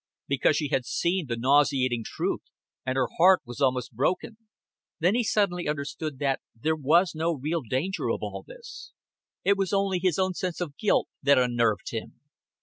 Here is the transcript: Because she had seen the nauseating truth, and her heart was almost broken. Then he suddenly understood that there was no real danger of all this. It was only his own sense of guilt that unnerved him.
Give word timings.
Because 0.27 0.55
she 0.55 0.69
had 0.69 0.83
seen 0.83 1.27
the 1.27 1.37
nauseating 1.37 2.03
truth, 2.03 2.41
and 2.83 2.95
her 2.95 3.07
heart 3.19 3.43
was 3.45 3.61
almost 3.61 3.93
broken. 3.93 4.35
Then 4.99 5.13
he 5.13 5.23
suddenly 5.23 5.67
understood 5.67 6.17
that 6.17 6.41
there 6.59 6.75
was 6.75 7.13
no 7.13 7.35
real 7.35 7.61
danger 7.61 8.09
of 8.09 8.23
all 8.23 8.43
this. 8.47 8.93
It 9.43 9.57
was 9.57 9.71
only 9.73 9.99
his 9.99 10.17
own 10.17 10.33
sense 10.33 10.59
of 10.59 10.75
guilt 10.75 11.07
that 11.21 11.37
unnerved 11.37 11.91
him. 11.91 12.19